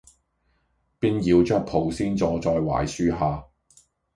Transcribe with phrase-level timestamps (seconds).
[0.97, 3.45] 便搖著蒲扇坐在槐樹下，